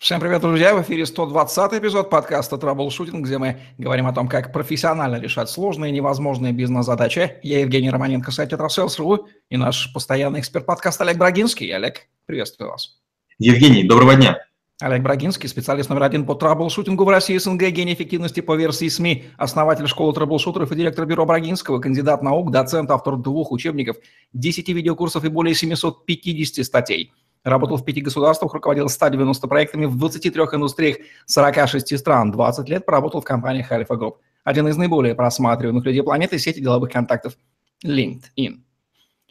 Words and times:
Всем 0.00 0.18
привет, 0.18 0.40
друзья! 0.40 0.74
В 0.74 0.80
эфире 0.80 1.04
120 1.04 1.74
эпизод 1.74 2.08
подкаста 2.08 2.56
«Траблшутинг», 2.56 3.26
где 3.26 3.36
мы 3.36 3.60
говорим 3.76 4.06
о 4.06 4.14
том, 4.14 4.28
как 4.28 4.50
профессионально 4.50 5.16
решать 5.16 5.50
сложные 5.50 5.92
и 5.92 5.94
невозможные 5.94 6.54
бизнес-задачи. 6.54 7.34
Я 7.42 7.60
Евгений 7.60 7.90
Романенко, 7.90 8.30
сайт 8.30 8.48
«Тетрасселс.ру» 8.48 9.28
и 9.50 9.58
наш 9.58 9.92
постоянный 9.92 10.40
эксперт 10.40 10.64
подкаста 10.64 11.04
Олег 11.04 11.18
Брагинский. 11.18 11.68
Олег, 11.68 12.08
приветствую 12.24 12.70
вас. 12.70 12.98
Евгений, 13.38 13.84
доброго 13.84 14.14
дня. 14.14 14.38
Олег 14.80 15.02
Брагинский, 15.02 15.50
специалист 15.50 15.90
номер 15.90 16.04
один 16.04 16.24
по 16.24 16.34
траблшутингу 16.34 17.04
в 17.04 17.08
России, 17.10 17.36
СНГ, 17.36 17.68
гений 17.68 17.92
эффективности 17.92 18.40
по 18.40 18.54
версии 18.54 18.88
СМИ, 18.88 19.26
основатель 19.36 19.86
школы 19.86 20.14
траблшутеров 20.14 20.72
и 20.72 20.76
директор 20.76 21.04
бюро 21.04 21.26
Брагинского, 21.26 21.78
кандидат 21.78 22.22
наук, 22.22 22.50
доцент, 22.50 22.90
автор 22.90 23.16
двух 23.16 23.52
учебников, 23.52 23.98
10 24.32 24.66
видеокурсов 24.70 25.24
и 25.24 25.28
более 25.28 25.54
750 25.54 26.64
статей– 26.64 27.12
Работал 27.42 27.78
в 27.78 27.84
пяти 27.84 28.02
государствах, 28.02 28.52
руководил 28.52 28.88
190 28.88 29.48
проектами 29.48 29.86
в 29.86 29.96
23 29.96 30.42
индустриях 30.52 30.98
46 31.26 31.98
стран. 31.98 32.32
20 32.32 32.68
лет 32.68 32.84
проработал 32.84 33.22
в 33.22 33.24
компании 33.24 33.66
Alpha 33.68 33.98
Group. 33.98 34.16
Один 34.44 34.68
из 34.68 34.76
наиболее 34.76 35.14
просматриваемых 35.14 35.84
людей 35.84 36.02
планеты 36.02 36.38
сети 36.38 36.60
деловых 36.60 36.90
контактов 36.92 37.36
LinkedIn. 37.84 38.60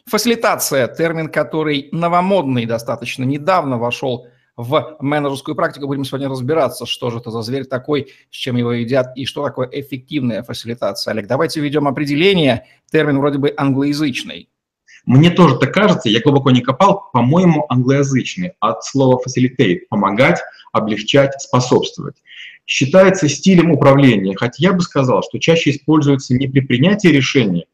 Фасилитация– 0.06 0.88
термин, 0.88 1.28
который 1.28 1.88
новомодный 1.92 2.66
достаточно 2.66 3.22
недавно 3.22 3.78
вошел 3.78 4.26
в 4.56 4.96
менеджерскую 5.00 5.54
практику. 5.54 5.86
Будем 5.86 6.04
сегодня 6.04 6.28
разбираться, 6.28 6.86
что 6.86 7.10
же 7.10 7.18
это 7.18 7.30
за 7.30 7.42
зверь 7.42 7.64
такой, 7.64 8.08
с 8.30 8.34
чем 8.34 8.56
его 8.56 8.72
едят 8.72 9.16
и 9.16 9.24
что 9.24 9.44
такое 9.44 9.68
эффективная 9.70 10.42
фасилитация. 10.42 11.12
Олег, 11.12 11.28
давайте 11.28 11.60
введем 11.60 11.86
определение. 11.86 12.66
Термин 12.90 13.18
вроде 13.18 13.38
бы 13.38 13.54
англоязычный. 13.56 14.48
Мне 15.06 15.30
тоже 15.30 15.56
так 15.56 15.72
кажется, 15.72 16.08
я 16.08 16.20
глубоко 16.20 16.50
не 16.50 16.60
копал, 16.60 17.10
по-моему, 17.12 17.66
англоязычный, 17.68 18.52
от 18.60 18.84
слова 18.84 19.20
facilitate– 19.20 19.80
помогать, 19.88 20.40
облегчать, 20.72 21.40
способствовать. 21.40 22.16
Считается 22.66 23.28
стилем 23.28 23.72
управления, 23.72 24.36
хотя 24.36 24.56
я 24.58 24.72
бы 24.72 24.80
сказал, 24.82 25.22
что 25.22 25.38
чаще 25.38 25.70
используется 25.70 26.34
не 26.34 26.46
при 26.46 26.60
принятии 26.60 27.08
решения, 27.08 27.64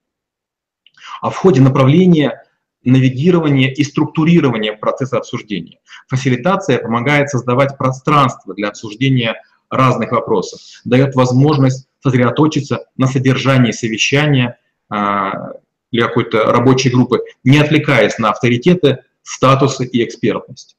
а 1.20 1.30
в 1.30 1.36
ходе 1.36 1.60
направления 1.60 2.42
навигирования 2.84 3.72
и 3.72 3.82
структурирования 3.82 4.72
процесса 4.72 5.18
обсуждения. 5.18 5.80
Фасилитация 6.08 6.78
помогает 6.78 7.28
создавать 7.28 7.76
пространство 7.76 8.54
для 8.54 8.68
обсуждения 8.68 9.34
разных 9.68 10.12
вопросов, 10.12 10.60
дает 10.84 11.16
возможность 11.16 11.88
сосредоточиться 12.00 12.86
на 12.96 13.08
содержании 13.08 13.72
совещания, 13.72 14.58
а, 14.88 15.54
или 15.96 16.02
какой-то 16.02 16.44
рабочей 16.44 16.90
группы, 16.90 17.20
не 17.42 17.58
отвлекаясь 17.58 18.18
на 18.18 18.30
авторитеты, 18.30 18.98
статусы 19.22 19.86
и 19.86 20.04
экспертность. 20.04 20.76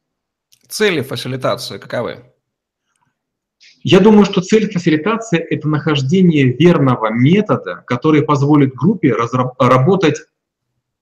Цели 0.69 1.01
фасилитации 1.01 1.77
каковы? 1.79 2.23
Я 3.83 3.99
думаю, 3.99 4.25
что 4.25 4.41
цель 4.41 4.71
фасилитации– 4.71 5.39
это 5.49 5.67
нахождение 5.67 6.45
верного 6.45 7.09
метода, 7.09 7.83
который 7.87 8.21
позволит 8.21 8.75
группе 8.75 9.15
работать 9.59 10.21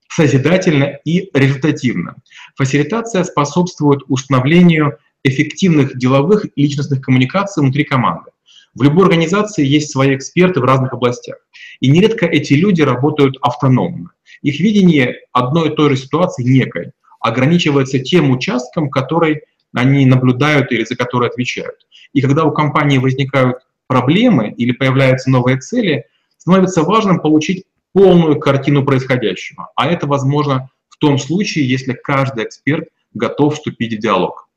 созидательно 0.08 0.99
и 1.03 1.30
результативно. 1.33 2.16
Фасилитация 2.55 3.23
способствует 3.23 4.02
установлению 4.08 4.97
эффективных 5.23 5.97
деловых 5.97 6.45
и 6.45 6.61
личностных 6.61 7.02
коммуникаций 7.02 7.61
внутри 7.61 7.83
команды. 7.83 8.31
В 8.75 8.83
любой 8.83 9.05
организации 9.05 9.65
есть 9.65 9.91
свои 9.91 10.15
эксперты 10.15 10.59
в 10.59 10.65
разных 10.65 10.93
областях. 10.93 11.37
И 11.79 11.87
нередко 11.87 12.25
эти 12.25 12.53
люди 12.53 12.81
работают 12.81 13.37
автономно. 13.41 14.11
Их 14.41 14.59
видение 14.59 15.21
одной 15.31 15.69
и 15.69 15.75
той 15.75 15.91
же 15.91 15.97
ситуации 15.97 16.43
некой 16.43 16.91
ограничивается 17.21 17.99
тем 17.99 18.31
участком, 18.31 18.89
который 18.89 19.43
они 19.73 20.05
наблюдают 20.05 20.71
или 20.71 20.83
за 20.83 20.95
который 20.95 21.29
отвечают. 21.29 21.87
И 22.13 22.21
когда 22.21 22.43
у 22.43 22.51
компании 22.51 22.97
возникают 22.97 23.59
проблемы 23.87 24.51
или 24.51 24.73
появляются 24.73 25.29
новые 25.29 25.57
цели, 25.57 26.05
становится 26.37 26.83
важным 26.83 27.21
получить 27.21 27.65
полную 27.93 28.39
картину 28.39 28.83
происходящего. 28.83 29.69
А 29.75 29.87
это 29.87 30.05
возможно 30.05 30.69
в 30.89 30.97
том 30.97 31.17
случае, 31.17 31.67
если 31.67 31.93
каждый 31.93 32.43
эксперт 32.43 32.89
готов 33.14 33.55
вступить 33.55 33.93
в 33.93 33.99
диалог. 33.99 34.49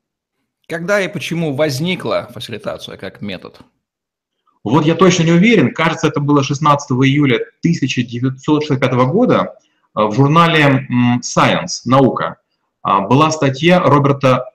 Когда 0.67 1.01
и 1.01 1.07
почему 1.07 1.53
возникла 1.53 2.29
фасилитация 2.33 2.97
как 2.97 3.21
метод? 3.21 3.59
Вот 4.63 4.85
я 4.85 4.95
точно 4.95 5.23
не 5.23 5.31
уверен, 5.31 5.73
кажется, 5.73 6.07
это 6.07 6.19
было 6.19 6.43
16 6.43 6.91
июля 6.91 7.35
1965 7.59 8.93
года 9.07 9.55
э, 9.95 10.03
в 10.03 10.13
журнале 10.13 10.87
Science, 11.21 11.81
наука, 11.85 12.37
а, 12.81 13.01
была 13.01 13.31
статья 13.31 13.79
Роберта 13.79 14.45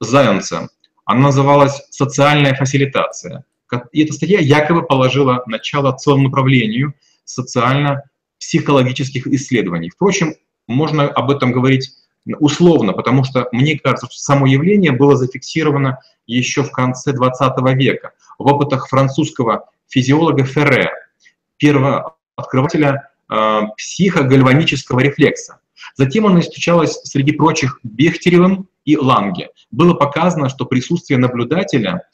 Зайонца. 0.00 0.68
Она 1.04 1.26
называлась 1.26 1.82
«Социальная 1.90 2.54
фасилитация». 2.54 3.44
И 3.92 4.04
эта 4.04 4.12
статья 4.12 4.40
якобы 4.40 4.82
положила 4.82 5.42
начало 5.46 5.96
целому 5.96 6.24
направлению 6.24 6.94
социально-психологических 7.24 9.26
исследований. 9.28 9.90
Впрочем, 9.90 10.34
можно 10.66 11.08
об 11.08 11.30
этом 11.30 11.52
говорить 11.52 11.90
условно, 12.38 12.92
потому 12.92 13.24
что 13.24 13.48
мне 13.52 13.78
кажется, 13.78 14.06
что 14.06 14.16
само 14.16 14.46
явление 14.46 14.92
было 14.92 15.16
зафиксировано 15.16 15.98
еще 16.26 16.62
в 16.62 16.70
конце 16.70 17.12
20 17.12 17.52
века 17.76 18.12
в 18.38 18.46
опытах 18.46 18.88
французского 18.88 19.68
физиолога 19.88 20.44
Ферре, 20.44 20.90
первого 21.56 22.16
открывателя 22.36 23.10
э, 23.30 23.60
психогальванического 23.76 25.00
рефлекса. 25.00 25.58
Затем 25.96 26.26
она 26.26 26.40
изучалась 26.40 27.00
среди 27.04 27.32
прочих 27.32 27.78
Бехтеревым 27.82 28.68
и 28.84 28.96
Ланге. 28.96 29.50
Было 29.70 29.94
показано, 29.94 30.48
что 30.48 30.64
присутствие 30.64 31.18
наблюдателя 31.18 32.08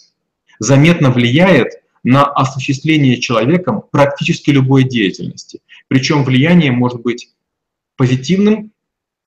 заметно 0.58 1.10
влияет 1.10 1.82
на 2.02 2.24
осуществление 2.24 3.20
человеком 3.20 3.84
практически 3.90 4.50
любой 4.50 4.84
деятельности. 4.84 5.60
Причем 5.88 6.24
влияние 6.24 6.72
может 6.72 7.02
быть 7.02 7.30
позитивным 7.96 8.72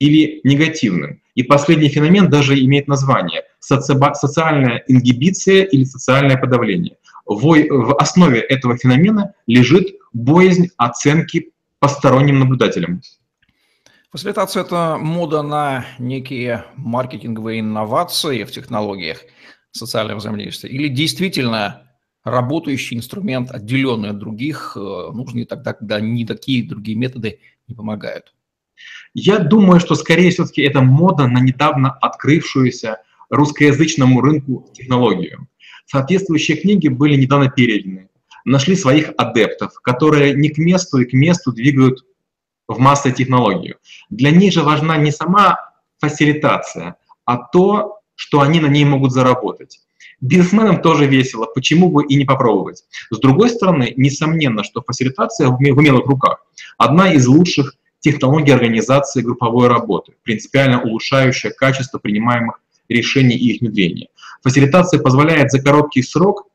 или 0.02 0.42
негативным. 0.44 1.22
И 1.36 1.44
последний 1.44 1.90
феномен 1.90 2.28
даже 2.28 2.60
имеет 2.60 2.88
название– 2.88 3.44
социальная 3.60 4.84
ингибиция 4.88 5.64
или 5.64 5.84
социальное 5.84 6.38
подавление. 6.38 6.98
В 7.28 7.96
основе 8.00 8.40
этого 8.40 8.78
феномена 8.78 9.34
лежит 9.46 9.94
боязнь 10.12 10.70
оценки 10.78 11.52
посторонним 11.78 12.40
наблюдателям. 12.40 13.02
Фасилитация– 14.12 14.64
это 14.66 14.98
мода 15.00 15.44
на 15.44 15.86
некие 16.00 16.66
маркетинговые 16.76 17.60
инновации 17.60 18.44
в 18.44 18.52
технологиях 18.52 19.20
социального 19.72 20.18
взаимодействия 20.18 20.72
или 20.72 20.88
действительно 20.88 21.84
работающий 22.24 22.98
инструмент, 22.98 23.52
отделенный 23.52 24.10
от 24.10 24.18
других, 24.18 24.74
э, 24.76 24.80
нужный 24.80 25.46
тогда, 25.46 25.74
когда 25.74 26.02
ни 26.02 26.26
такие 26.26 26.68
другие 26.68 26.98
методы 26.98 27.40
не 27.68 27.76
помогают? 27.76 28.34
Я 29.14 29.40
думаю, 29.40 29.80
что 29.80 29.96
скорее 29.96 30.32
все-таки 30.32 30.62
это 30.62 30.82
мода 30.82 31.28
на 31.28 31.40
недавно 31.40 31.92
открывшуюся 31.92 33.02
русскоязычному 33.30 34.22
рынку 34.22 34.70
технологию. 34.74 35.48
Соответствующие 35.86 36.58
книги 36.58 36.88
были 36.88 37.16
недавно 37.16 37.50
переданы. 37.50 38.10
Нашли 38.46 38.76
своих 38.76 39.12
адептов, 39.18 39.74
которые 39.82 40.34
не 40.34 40.50
к 40.50 40.58
месту 40.58 41.00
и 41.00 41.06
к 41.06 41.14
месту 41.14 41.52
двигают 41.52 42.06
в 42.68 42.80
массы 42.80 43.12
технологию. 43.12 43.76
Для 44.10 44.32
них 44.32 44.54
же 44.54 44.64
важна 44.64 44.98
не 44.98 45.12
сама 45.12 45.58
фасилитация, 46.00 46.96
а 47.26 47.38
то, 47.38 48.00
что 48.16 48.42
они 48.42 48.60
на 48.60 48.68
ней 48.68 48.86
могут 48.86 49.12
заработать. 49.12 49.82
Бизнесменам 50.22 50.82
тоже 50.82 51.06
весело, 51.08 51.46
почему 51.46 51.90
бы 51.90 52.06
и 52.06 52.16
не 52.16 52.26
попробовать. 52.26 52.86
С 53.10 53.20
другой 53.20 53.50
стороны, 53.50 53.94
несомненно, 53.98 54.64
что 54.64 54.82
фасилитация 54.82 55.50
в 55.50 55.56
умелых 55.56 56.06
руках– 56.06 56.46
одна 56.78 57.12
из 57.12 57.28
лучших 57.28 57.76
технологий 58.02 58.52
организации 58.52 59.22
групповой 59.22 59.68
работы, 59.68 60.14
принципиально 60.24 60.82
улучшающая 60.82 61.52
качество 61.52 61.98
принимаемых 61.98 62.60
решений 62.90 63.38
и 63.38 63.54
их 63.54 63.62
внедрения. 63.62 64.10
Фасилитация 64.44 65.00
позволяет 65.00 65.52
за 65.52 65.62
короткий 65.62 66.04
срок 66.04 66.48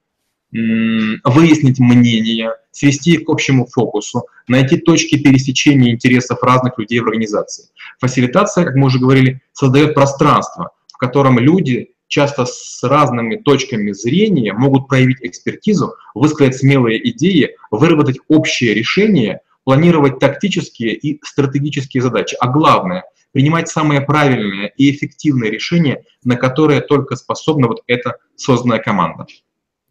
выяснить 0.52 1.78
мнение, 1.78 2.52
свести 2.70 3.19
к 3.19 3.28
общему 3.28 3.66
фокусу, 3.66 4.26
найти 4.48 4.76
точки 4.76 5.16
пересечения 5.19 5.93
интересов 5.93 6.43
разных 6.43 6.78
людей 6.78 7.00
в 7.00 7.04
организации. 7.04 7.66
Фасилитация, 7.99 8.64
как 8.64 8.75
мы 8.75 8.87
уже 8.87 8.99
говорили, 8.99 9.40
создает 9.52 9.94
пространство, 9.94 10.70
в 10.92 10.99
котором 10.99 11.38
люди 11.38 11.90
часто 12.08 12.46
с 12.46 12.81
разными 12.82 13.37
точками 13.37 13.92
зрения 13.92 14.52
могут 14.52 14.88
проявить 14.88 15.19
экспертизу, 15.20 15.94
высказать 16.14 16.56
смелые 16.56 17.06
идеи, 17.10 17.56
выработать 17.70 18.19
общее 18.28 18.75
решение, 18.75 19.40
планировать 19.66 20.20
тактические 20.20 20.94
и 20.94 21.20
стратегические 21.24 22.00
задачи, 22.00 22.36
а 22.38 22.46
главное– 22.46 23.02
принимать 23.32 23.68
самые 23.68 24.00
правильные 24.00 24.72
и 24.76 24.92
эффективные 24.92 25.50
решения, 25.50 26.04
на 26.22 26.36
которые 26.36 26.80
только 26.80 27.16
способна 27.16 27.66
вот 27.66 27.82
эта 27.88 28.16
созданная 28.36 28.78
команда. 28.78 29.26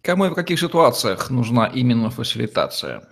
Кому 0.02 0.28
и 0.28 0.30
в 0.30 0.34
каких 0.34 0.62
ситуациях 0.62 1.30
нужна 1.30 1.68
именно 1.68 2.10
фасилитация? 2.10 3.06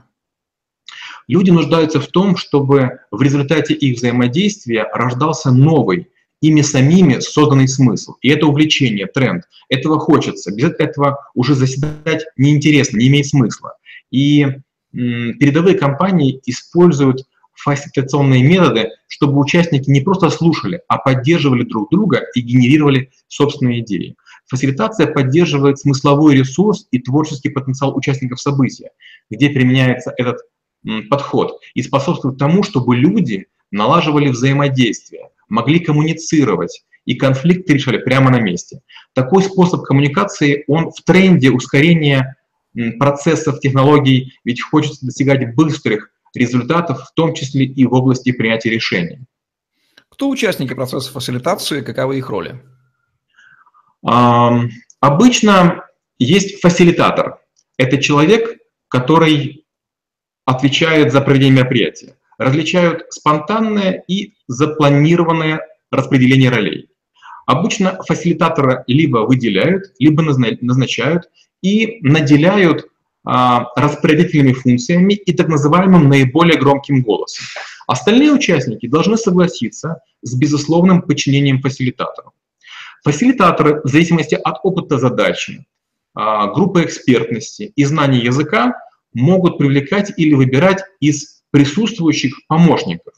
Люди 1.27 1.51
нуждаются 1.51 1.99
в 1.99 2.07
том, 2.07 2.37
чтобы 2.37 2.99
в 3.11 3.21
результате 3.21 3.73
их 3.73 3.97
взаимодействия 3.97 4.87
рождался 4.93 5.51
новый, 5.51 6.07
ими 6.39 6.61
самими 6.61 7.19
созданный 7.19 7.67
смысл. 7.67 8.13
И 8.21 8.29
это 8.29 8.47
увлечение, 8.47 9.07
тренд. 9.07 9.43
Этого 9.67 9.99
хочется. 9.99 10.55
Без 10.55 10.71
этого 10.79 11.29
уже 11.35 11.55
заседать 11.55 12.25
неинтересно, 12.37 12.99
не 12.99 13.07
имеет 13.07 13.27
смысла. 13.27 13.75
И 14.11 14.47
передовые 14.93 15.77
компании 15.77 16.39
используют 16.45 17.25
фасилитационные 17.55 18.43
методы, 18.43 18.89
чтобы 19.07 19.39
участники 19.39 19.89
не 19.89 20.01
просто 20.01 20.29
слушали, 20.29 20.81
а 20.87 20.97
поддерживали 20.97 21.63
друг 21.63 21.89
друга 21.91 22.21
и 22.35 22.41
генерировали 22.41 23.11
собственные 23.27 23.81
идеи. 23.81 24.15
Фасилитация 24.47 25.07
поддерживает 25.07 25.79
смысловой 25.79 26.35
ресурс 26.35 26.87
и 26.91 26.99
творческий 26.99 27.49
потенциал 27.49 27.95
участников 27.95 28.41
события, 28.41 28.91
где 29.29 29.49
применяется 29.49 30.13
этот 30.17 30.39
подход, 31.09 31.59
и 31.73 31.81
способствует 31.81 32.37
тому, 32.37 32.63
чтобы 32.63 32.95
люди 32.95 33.47
налаживали 33.71 34.29
взаимодействие, 34.29 35.29
могли 35.47 35.79
коммуницировать, 35.79 36.83
и 37.05 37.15
конфликты 37.15 37.73
решали 37.73 37.97
прямо 37.97 38.31
на 38.31 38.39
месте. 38.39 38.81
Такой 39.13 39.43
способ 39.43 39.81
коммуникации, 39.83 40.63
он 40.67 40.91
в 40.91 41.01
тренде 41.03 41.51
ускорения 41.51 42.37
процессов, 42.99 43.59
технологий, 43.59 44.33
ведь 44.43 44.61
хочется 44.61 45.05
достигать 45.05 45.55
быстрых 45.55 46.09
результатов, 46.33 47.03
в 47.03 47.13
том 47.13 47.33
числе 47.33 47.65
и 47.65 47.85
в 47.85 47.93
области 47.93 48.31
принятия 48.31 48.69
решений. 48.69 49.19
Кто 50.09 50.29
участники 50.29 50.73
процесса 50.73 51.11
фасилитации, 51.11 51.81
каковы 51.81 52.17
их 52.17 52.29
роли? 52.29 52.63
Обычно 54.01 55.85
есть 56.19 56.61
фасилитатор. 56.61 57.39
Это 57.77 57.97
человек, 57.97 58.57
который 58.87 59.65
отвечает 60.45 61.11
за 61.11 61.21
проведение 61.21 61.57
мероприятия. 61.57 62.17
Различают 62.37 63.05
спонтанное 63.09 64.03
и 64.07 64.33
запланированное 64.47 65.61
распределение 65.91 66.49
ролей. 66.49 66.89
Обычно 67.45 68.01
фасилитатора 68.03 68.83
либо 68.87 69.19
выделяют, 69.19 69.93
либо 69.99 70.23
назначают 70.23 71.29
и 71.63 71.97
наделяют 72.01 72.85
а, 73.25 73.69
распределительными 73.75 74.53
функциями 74.53 75.13
и 75.13 75.33
так 75.33 75.47
называемым 75.47 76.09
наиболее 76.09 76.59
громким 76.59 77.01
голосом. 77.01 77.45
Остальные 77.87 78.33
участники 78.33 78.87
должны 78.87 79.17
согласиться 79.17 80.01
с 80.21 80.35
безусловным 80.35 81.01
подчинением 81.01 81.61
фасилитатору. 81.61 82.33
Фасилитаторы 83.03 83.81
в 83.83 83.87
зависимости 83.87 84.35
от 84.35 84.57
опыта 84.63 84.99
задачи, 84.99 85.65
а, 86.13 86.47
группы 86.47 86.83
экспертности 86.83 87.71
и 87.75 87.85
знаний 87.85 88.19
языка 88.19 88.75
могут 89.13 89.57
привлекать 89.57 90.11
или 90.17 90.33
выбирать 90.33 90.83
из 90.99 91.43
присутствующих 91.51 92.45
помощников. 92.47 93.13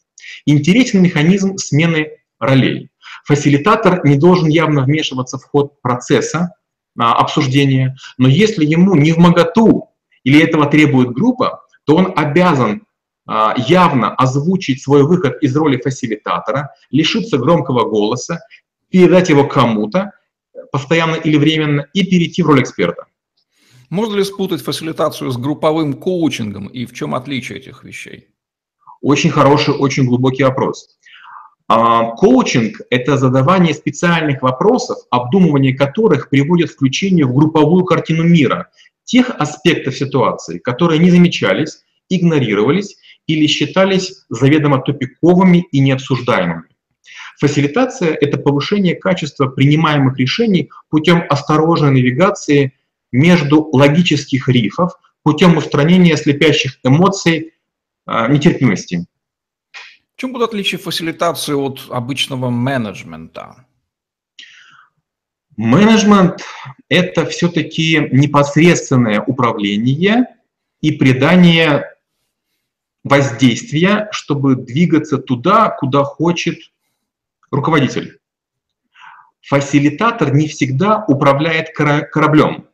Интересен 0.46 1.02
механизм 1.02 1.58
смены 1.58 2.12
ролей. 2.40 2.90
Фасилитатор 3.26 4.06
не 4.06 4.18
должен 4.18 4.50
явно 4.50 4.84
вмешиваться 4.84 5.40
в 5.40 5.46
ход 5.46 5.82
процесса 5.82 6.52
обсуждения, 6.96 7.96
но 8.18 8.28
если 8.28 8.66
ему 8.66 8.96
не 8.96 9.12
в 9.12 9.18
моготу 9.18 9.90
или 10.24 10.42
этого 10.42 10.66
требует 10.66 11.12
группа, 11.12 11.62
то 11.86 11.96
он 11.96 12.14
обязан 12.16 12.84
а, 13.28 13.56
явно 13.58 14.14
озвучить 14.14 14.84
свой 14.84 15.04
выход 15.04 15.42
из 15.42 15.56
роли 15.56 15.78
фасилитатора, 15.78 16.72
лишиться 16.92 17.38
громкого 17.38 17.90
голоса, 17.90 18.40
передать 18.90 19.30
его 19.30 19.48
кому-то, 19.48 20.12
постоянно 20.72 21.16
или 21.16 21.38
временно, 21.38 21.88
и 21.94 22.06
перейти 22.06 22.44
в 22.44 22.48
роль 22.48 22.62
эксперта. 22.62 23.06
Можно 23.90 24.16
ли 24.16 24.24
спутать 24.24 24.62
фасилитацию 24.62 25.32
с 25.32 25.38
групповым 25.38 25.94
коучингом 25.94 26.68
и 26.68 26.86
в 26.86 26.94
чем 26.94 27.14
отличие 27.14 27.60
этих 27.60 27.84
вещей? 27.84 28.30
Очень 29.02 29.30
хороший, 29.30 29.74
очень 29.74 30.06
глубокий 30.06 30.44
вопрос. 30.44 30.98
А, 31.68 32.12
коучинг– 32.12 32.82
это 32.92 33.18
задавание 33.18 33.74
специальных 33.74 34.44
вопросов, 34.44 35.00
обдумывание 35.10 35.76
которых 35.76 36.30
приводит 36.30 36.70
к 36.70 36.74
включению 36.74 37.28
в 37.28 37.34
групповую 37.34 37.86
картину 37.86 38.24
мира, 38.24 38.70
тех 39.04 39.32
аспектов 39.32 39.96
ситуации, 39.96 40.60
которые 40.60 41.00
не 41.00 41.10
замечались, 41.10 41.84
игнорировались 42.10 42.98
или 43.26 43.48
считались 43.48 44.26
заведомо 44.30 44.80
тупиковыми 44.80 45.66
и 45.72 45.80
необсуждаемыми. 45.80 46.66
Фасилитация– 47.40 48.14
это 48.22 48.38
повышение 48.38 48.96
качества 48.96 49.48
принимаемых 49.48 50.18
решений 50.20 50.70
путем 50.90 51.24
осторожной 51.30 51.92
навигации 51.92 52.74
между 53.12 53.70
логических 53.72 54.48
рифов, 54.50 54.94
путем 55.24 55.58
устранения 55.58 56.16
слепящих 56.16 56.78
эмоций 56.84 57.54
э, 58.08 58.32
нетерпимости. 58.32 59.08
Чем 60.18 60.32
будут 60.32 60.50
отличия 60.50 60.80
фасилитации 60.80 61.54
от 61.54 61.88
обычного 61.90 62.50
менеджмента? 62.50 63.66
Менеджмент– 65.58 66.42
это 66.90 67.26
все-таки 67.26 68.10
непосредственное 68.12 69.22
управление 69.22 70.28
и 70.80 70.94
придание 70.94 71.86
воздействия, 73.04 74.08
чтобы 74.12 74.56
двигаться 74.56 75.18
туда, 75.18 75.70
куда 75.70 76.04
хочет 76.04 76.60
руководитель. 77.52 78.20
Фасилитатор 79.42 80.34
не 80.34 80.48
всегда 80.48 81.04
управляет 81.08 81.74
кораблем. 81.76 82.68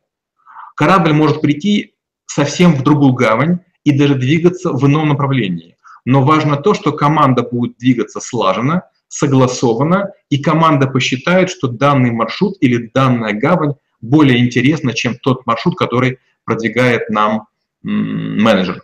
Корабль 0.76 1.12
может 1.12 1.40
прийти 1.40 1.94
совсем 2.26 2.74
в 2.76 2.82
другую 2.82 3.14
гавань 3.14 3.60
и 3.82 3.96
даже 3.96 4.14
двигаться 4.14 4.72
в 4.72 4.86
ином 4.86 5.08
направлении. 5.08 5.76
Но 6.04 6.22
важно 6.22 6.56
то, 6.56 6.74
что 6.74 6.92
команда 6.92 7.42
будет 7.42 7.78
двигаться 7.78 8.20
слаженно, 8.20 8.82
согласовано, 9.08 10.12
и 10.30 10.42
команда 10.42 10.86
посчитает, 10.86 11.50
что 11.50 11.68
данный 11.68 12.10
маршрут 12.10 12.56
или 12.60 12.90
данная 12.92 13.34
гавань 13.34 13.74
более 14.00 14.38
интересна, 14.38 14.94
чем 14.94 15.16
тот 15.18 15.46
маршрут, 15.46 15.76
который 15.76 16.18
продвигает 16.44 17.10
нам 17.10 17.46
менеджер. 17.82 18.82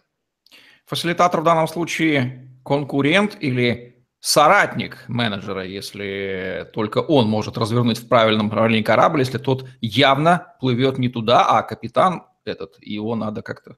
Фасилитатор 0.86 1.40
в 1.40 1.44
данном 1.44 1.68
случае 1.68 2.48
конкурент 2.64 3.36
или 3.40 4.04
соратник 4.20 5.04
менеджера, 5.08 5.64
если 5.64 6.68
только 6.72 6.98
он 6.98 7.28
может 7.28 7.56
развернуть 7.56 7.98
в 7.98 8.08
правильном 8.08 8.46
направлении 8.46 8.82
корабль, 8.82 9.20
если 9.20 9.38
тот 9.38 9.66
явно 9.80 10.54
плывет 10.60 10.98
не 10.98 11.08
туда, 11.08 11.46
а 11.46 11.62
капитан 11.62 12.24
этот, 12.44 12.76
его 12.80 13.14
надо 13.14 13.42
как-то 13.42 13.76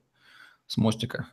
с 0.67 0.77
мостика. 0.77 1.27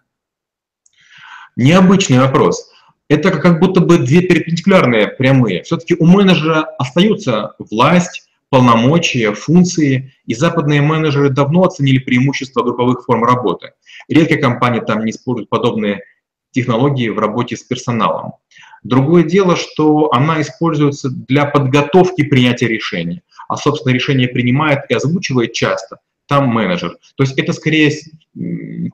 Необычный 1.59 2.21
вопрос 2.21 2.71
это 3.09 3.33
как 3.33 3.59
будто 3.59 3.81
бы 3.81 3.99
две 3.99 4.23
перпендикулярные 4.23 5.09
прямые. 5.09 5.65
Все-таки 5.65 5.97
у 5.99 6.07
менеджера 6.07 6.63
остаются 6.79 7.55
власть, 7.59 8.29
полномочия, 8.49 9.33
функции, 9.33 10.15
и 10.25 10.35
западные 10.35 10.83
менеджеры 10.83 11.31
давно 11.31 11.65
оценили 11.65 11.99
преимущества 11.99 12.63
групповых 12.63 13.05
форм 13.05 13.25
работы. 13.25 13.73
Редкие 14.09 14.41
компании 14.41 14.81
там 14.81 15.05
не 15.05 15.11
используют 15.11 15.51
подобные 15.51 16.03
технологии 16.53 17.09
в 17.09 17.19
работе 17.19 17.57
с 17.57 17.65
персоналом. 17.65 18.35
Другое 18.85 19.25
дело, 19.25 19.57
что 19.57 20.13
она 20.13 20.41
используется 20.41 21.11
для 21.11 21.45
подготовки 21.45 22.23
принятия 22.23 22.69
решений, 22.69 23.23
а, 23.49 23.57
собственно, 23.57 23.93
решение 23.93 24.29
принимает 24.29 24.81
и 24.89 24.95
озвучивает 24.95 25.55
часто 25.55 25.99
там 26.29 26.47
менеджер. 26.49 26.99
То 27.17 27.25
есть 27.25 27.39
это 27.39 27.53
скорее 27.53 27.91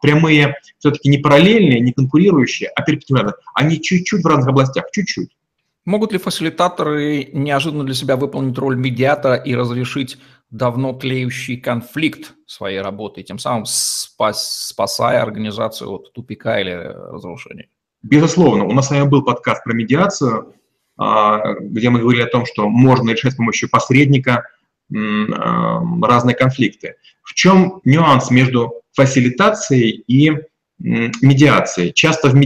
прямые, 0.01 0.57
все-таки 0.79 1.09
не 1.09 1.19
параллельные, 1.19 1.81
не 1.81 1.93
конкурирующие, 1.93 2.71
а 2.71 2.83
перпендикулярные. 2.83 3.35
Они 3.55 3.83
чуть-чуть 3.83 4.23
в 4.23 4.27
разных 4.27 4.49
областях, 4.49 4.85
чуть-чуть. 4.93 5.37
Могут 5.85 6.13
ли 6.13 6.19
фасилитаторы 6.19 7.29
неожиданно 7.33 7.85
для 7.85 7.95
себя 7.95 8.17
выполнить 8.17 8.57
роль 8.57 8.77
медиатора 8.77 9.35
и 9.35 9.55
разрешить 9.55 10.17
давно 10.51 10.95
тлеющий 10.95 11.59
конфликт 11.59 12.35
своей 12.47 12.81
работы, 12.81 13.23
тем 13.23 13.39
самым 13.39 13.67
спас, 13.67 14.69
спасая 14.69 15.21
организацию 15.21 15.91
от 15.91 16.13
тупика 16.15 16.59
или 16.61 16.71
разрушения? 16.71 17.69
Безусловно. 18.03 18.65
У 18.65 18.73
нас 18.73 18.87
с 18.87 18.91
вами 18.91 19.09
был 19.09 19.23
подкаст 19.23 19.65
про 19.65 19.75
медиацию, 19.75 20.55
а, 20.97 21.55
где 21.55 21.91
мы 21.91 21.99
говорили 21.99 22.23
о 22.23 22.31
том, 22.31 22.47
что 22.47 22.69
можно 22.69 23.11
решать 23.11 23.33
с 23.33 23.37
помощью 23.37 23.69
посредника 23.69 24.45
разные 24.91 26.37
конфликты. 26.37 26.97
В 27.23 27.35
чем 27.35 27.81
нюанс 27.85 28.31
между 28.31 28.83
фасилитацией 28.93 30.05
и 30.07 30.33
медиацией? 30.79 31.93
Часто 31.93 32.31
в, 32.31 32.41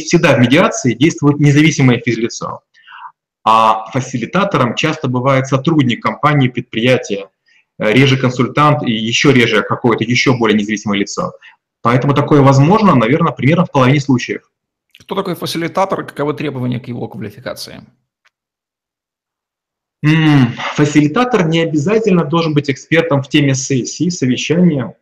всегда 0.00 0.36
в 0.36 0.40
медиации 0.40 0.94
действует 0.94 1.40
независимое 1.40 2.00
физлицо, 2.04 2.62
а 3.44 3.84
фасилитатором 3.90 4.74
часто 4.74 5.08
бывает 5.08 5.46
сотрудник 5.46 6.02
компании, 6.02 6.48
предприятия, 6.48 7.28
э, 7.78 7.92
реже 7.92 8.16
консультант 8.16 8.82
и 8.82 8.92
еще 8.92 9.32
реже 9.32 9.62
какое-то 9.62 10.04
еще 10.04 10.36
более 10.36 10.58
независимое 10.58 10.98
лицо. 10.98 11.34
Поэтому 11.82 12.14
такое 12.14 12.40
возможно, 12.40 12.94
наверное, 12.94 13.32
примерно 13.32 13.66
в 13.66 13.70
половине 13.70 14.00
случаев. 14.00 14.50
Кто 14.98 15.14
такой 15.14 15.34
фасилитатор 15.34 16.00
и 16.00 16.06
каковы 16.06 16.32
требования 16.32 16.80
к 16.80 16.88
его 16.88 17.06
квалификации? 17.08 17.84
Фасилитатор 20.74 21.48
не 21.48 21.60
обязательно 21.60 22.24
должен 22.24 22.52
быть 22.52 22.68
экспертом 22.68 23.22
в 23.22 23.28
теме 23.28 23.54
сессии, 23.54 24.10
совещания 24.10 24.96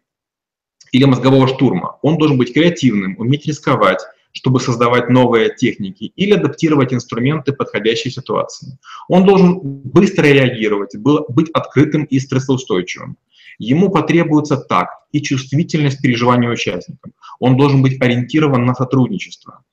или 0.93 1.05
мозгового 1.05 1.49
штурма. 1.49 1.99
Он 2.03 2.19
должен 2.19 2.39
быть 2.39 2.53
креативным, 2.55 3.17
уметь 3.19 3.47
рисковать, 3.47 3.99
чтобы 4.31 4.61
создавать 4.61 5.09
новые 5.09 5.55
техники, 5.55 6.13
или 6.15 6.33
адаптировать 6.33 6.95
инструменты 6.95 7.53
подходящей 7.53 8.11
ситуации. 8.11 8.79
Он 9.09 9.25
должен 9.27 9.59
быстро 9.61 10.25
реагировать, 10.25 10.97
быть 10.97 11.51
открытым 11.53 12.05
и 12.05 12.21
стрессоустойчивым. 12.21 13.17
Ему 13.59 13.91
потребуется 13.91 14.57
такт 14.57 14.95
и 15.11 15.21
чувствительность 15.21 16.01
переживания 16.01 16.49
участникам. 16.49 17.13
Он 17.41 17.57
должен 17.57 17.83
быть 17.83 18.01
ориентирован 18.01 18.65
на 18.65 18.75
сотрудничество. 18.75 19.65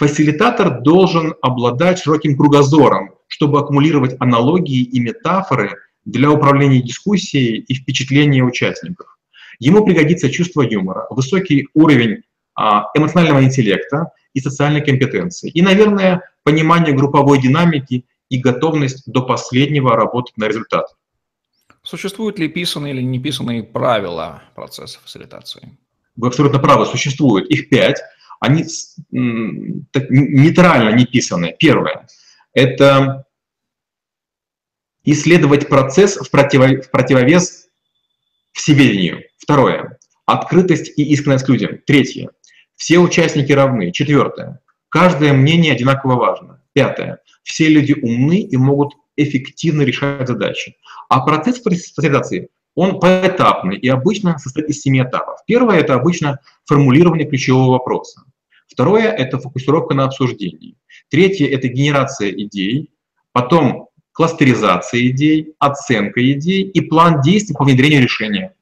Фасилитатор 0.00 0.80
должен 0.80 1.34
обладать 1.42 1.98
широким 1.98 2.34
кругозором, 2.34 3.16
чтобы 3.28 3.58
аккумулировать 3.58 4.16
аналогии 4.18 4.80
и 4.80 4.98
метафоры 4.98 5.76
для 6.06 6.30
управления 6.30 6.80
дискуссией 6.80 7.58
и 7.58 7.74
впечатления 7.74 8.42
участников. 8.42 9.18
Ему 9.58 9.84
пригодится 9.84 10.30
чувство 10.30 10.62
юмора, 10.62 11.06
высокий 11.10 11.68
уровень 11.74 12.22
а, 12.54 12.86
эмоционального 12.94 13.44
интеллекта 13.44 14.06
и 14.32 14.40
социальной 14.40 14.80
компетенции. 14.80 15.50
И, 15.50 15.60
наверное, 15.60 16.22
понимание 16.44 16.96
групповой 16.96 17.38
динамики 17.38 18.06
и 18.30 18.38
готовность 18.38 19.02
до 19.04 19.20
последнего 19.20 19.94
работать 19.96 20.38
на 20.38 20.48
результат. 20.48 20.86
Существуют 21.82 22.38
ли 22.38 22.48
писанные 22.48 22.94
или 22.94 23.02
неписанные 23.02 23.64
правила 23.64 24.42
процесса 24.54 24.98
фасилитации? 25.02 25.76
Вы 26.16 26.28
абсолютно 26.28 26.58
правы, 26.58 26.86
существуют. 26.86 27.50
Их 27.50 27.68
пять. 27.68 28.00
Они 28.40 28.64
нейтрально 29.10 30.96
не 30.96 31.04
писаны. 31.06 31.54
Первое– 31.58 32.08
это 32.54 33.26
исследовать 35.04 35.68
процесс 35.68 36.16
в, 36.16 36.30
противо, 36.30 36.82
в 36.82 36.90
противовес 36.90 37.68
всеведению. 38.52 39.24
Второе– 39.38 39.98
открытость 40.26 40.98
и 40.98 41.02
искренность 41.12 41.48
людям. 41.48 41.78
Третье– 41.86 42.30
все 42.76 42.98
участники 42.98 43.52
равны. 43.52 43.92
Четвертое– 43.92 44.60
каждое 44.88 45.34
мнение 45.34 45.74
одинаково 45.74 46.14
важно. 46.14 46.62
Пятое– 46.72 47.18
все 47.42 47.68
люди 47.68 47.92
умны 47.92 48.40
и 48.40 48.56
могут 48.56 48.94
эффективно 49.16 49.82
решать 49.82 50.26
задачи. 50.26 50.76
А 51.10 51.20
процесс 51.20 51.60
фасилитации, 51.60 52.48
он 52.74 53.00
поэтапный 53.00 53.76
и 53.76 53.88
обычно 53.88 54.38
состоит 54.38 54.70
из 54.70 54.80
семи 54.80 55.02
этапов. 55.02 55.40
Первое– 55.46 55.78
это 55.80 55.94
обычно 55.94 56.40
формулирование 56.64 57.28
ключевого 57.28 57.72
вопроса. 57.72 58.22
Второе– 58.70 59.10
это 59.18 59.38
фокусировка 59.38 59.94
на 59.94 60.04
обсуждении. 60.04 60.76
Третье– 61.08 61.48
это 61.50 61.68
генерация 61.68 62.30
идей. 62.30 62.90
Потом 63.32 63.88
кластеризация 64.12 65.08
идей, 65.08 65.54
оценка 65.58 66.20
идей 66.32 66.62
и 66.62 66.80
план 66.80 67.20
действий 67.20 67.54
по 67.56 67.64
внедрению 67.64 68.02
решения. 68.02 68.54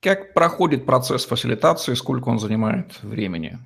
Как 0.00 0.34
проходит 0.34 0.86
процесс 0.86 1.24
фасилитации, 1.24 1.94
сколько 1.94 2.28
он 2.28 2.38
занимает 2.38 2.98
времени? 3.02 3.58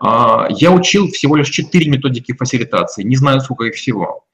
А, 0.00 0.46
я 0.50 0.72
учил 0.72 1.08
всего 1.08 1.36
лишь 1.36 1.50
четыре 1.50 1.90
методики 1.90 2.32
фасилитации, 2.32 3.02
не 3.02 3.16
знаю, 3.16 3.40
сколько 3.40 3.64
их 3.64 3.74
всего. 3.74 4.24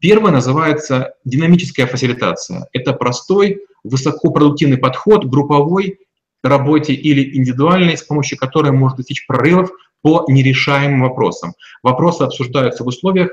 Первая 0.00 0.32
называется 0.32 1.14
динамическая 1.24 1.86
фасилитация. 1.86 2.68
Это 2.72 2.92
простой, 2.92 3.60
высокопродуктивный 3.84 4.78
подход 4.78 5.24
групповой 5.24 6.00
работе 6.48 6.92
или 6.92 7.36
индивидуальной, 7.36 7.96
с 7.96 8.02
помощью 8.02 8.38
которой 8.38 8.72
можно 8.72 8.98
достичь 8.98 9.26
прорывов 9.26 9.70
по 10.02 10.24
нерешаемым 10.28 11.02
вопросам. 11.02 11.54
Вопросы 11.82 12.22
обсуждаются 12.22 12.84
в 12.84 12.88
условиях, 12.88 13.30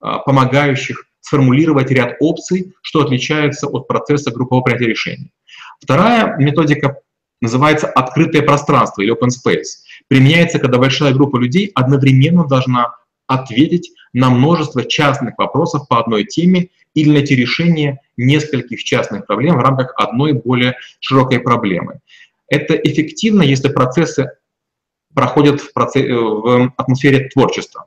а, 0.00 0.18
помогающих 0.18 1.06
сформулировать 1.20 1.90
ряд 1.90 2.16
опций, 2.20 2.74
что 2.82 3.02
отличается 3.02 3.66
от 3.66 3.86
процесса 3.86 4.30
группового 4.30 4.64
принятия 4.64 4.86
решений. 4.86 5.32
Вторая 5.80 6.36
методика 6.36 6.98
называется 7.40 7.86
открытое 7.86 8.42
пространство 8.42 9.02
или 9.02 9.12
open 9.12 9.28
space. 9.28 9.82
Применяется, 10.08 10.58
когда 10.58 10.78
большая 10.78 11.12
группа 11.12 11.36
людей 11.36 11.70
одновременно 11.74 12.44
должна 12.46 12.94
ответить 13.26 13.92
на 14.12 14.30
множество 14.30 14.84
частных 14.84 15.38
вопросов 15.38 15.88
по 15.88 15.98
одной 15.98 16.24
теме 16.24 16.68
или 16.94 17.10
найти 17.10 17.34
решение 17.34 18.00
нескольких 18.16 18.84
частных 18.84 19.26
проблем 19.26 19.56
в 19.56 19.60
рамках 19.60 19.94
одной 19.96 20.32
более 20.32 20.76
широкой 21.00 21.40
проблемы. 21.40 22.00
Это 22.48 22.74
эффективно, 22.74 23.42
если 23.42 23.68
процессы 23.68 24.30
проходят 25.14 25.60
в, 25.60 25.72
процесс, 25.72 26.04
э, 26.04 26.12
в 26.12 26.72
атмосфере 26.76 27.28
творчества. 27.28 27.86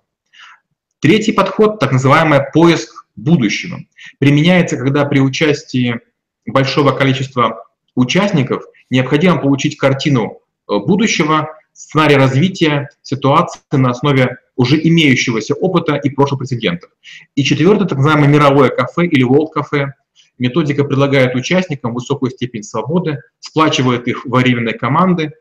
Третий 0.99 1.33
подход, 1.33 1.79
так 1.79 1.91
называемый 1.91 2.39
поиск 2.53 3.07
будущего, 3.15 3.79
применяется, 4.19 4.77
когда 4.77 5.05
при 5.05 5.19
участии 5.19 5.99
большого 6.45 6.91
количества 6.91 7.65
участников 7.95 8.63
необходимо 8.89 9.37
получить 9.37 9.77
картину 9.77 10.41
э, 10.67 10.77
будущего, 10.77 11.49
сценарий 11.73 12.15
развития 12.15 12.89
ситуации 13.01 13.59
на 13.71 13.91
основе 13.91 14.37
уже 14.55 14.79
имеющегося 14.81 15.53
опыта 15.53 15.95
и 15.95 16.09
прошлых 16.09 16.39
прецедентов. 16.39 16.89
И 17.35 17.43
четвертое, 17.43 17.85
так 17.85 17.97
называемое 17.97 18.29
мировое 18.29 18.69
кафе 18.69 19.05
или 19.05 19.25
World 19.25 19.51
кафе. 19.53 19.93
Методика 20.37 20.83
предлагает 20.83 21.35
участникам 21.35 21.93
высокую 21.93 22.31
степень 22.31 22.63
свободы, 22.63 23.21
сплачивает 23.39 24.07
их 24.07 24.25
во 24.25 24.39
временные 24.39 24.73
команды, 24.73 25.31